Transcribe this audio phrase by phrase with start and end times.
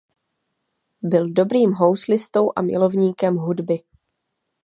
[1.01, 3.79] Byl dobrým houslistou a milovníkem hudby.